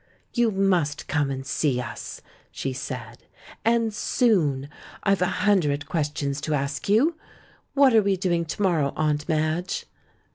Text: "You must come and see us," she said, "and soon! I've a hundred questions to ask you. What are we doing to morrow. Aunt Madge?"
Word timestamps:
"You 0.33 0.49
must 0.49 1.07
come 1.07 1.29
and 1.29 1.45
see 1.45 1.79
us," 1.79 2.21
she 2.49 2.73
said, 2.73 3.27
"and 3.63 3.93
soon! 3.93 4.67
I've 5.03 5.21
a 5.21 5.27
hundred 5.45 5.87
questions 5.87 6.41
to 6.41 6.55
ask 6.55 6.89
you. 6.89 7.17
What 7.75 7.93
are 7.93 8.01
we 8.01 8.17
doing 8.17 8.45
to 8.45 8.61
morrow. 8.63 8.93
Aunt 8.95 9.29
Madge?" 9.29 9.85